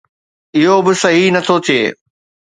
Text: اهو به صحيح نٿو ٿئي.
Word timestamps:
اهو 0.57 0.77
به 0.85 0.93
صحيح 1.01 1.27
نٿو 1.35 1.55
ٿئي. 1.65 1.81